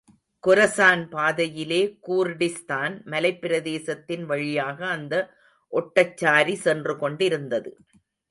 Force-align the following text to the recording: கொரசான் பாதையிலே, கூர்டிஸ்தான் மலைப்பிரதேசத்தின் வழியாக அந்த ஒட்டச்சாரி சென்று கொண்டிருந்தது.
கொரசான் 0.47 1.09
பாதையிலே, 1.09 1.97
கூர்டிஸ்தான் 2.07 2.93
மலைப்பிரதேசத்தின் 3.05 4.23
வழியாக 4.23 4.87
அந்த 4.87 5.15
ஒட்டச்சாரி 5.71 6.53
சென்று 6.53 6.97
கொண்டிருந்தது. 6.97 7.77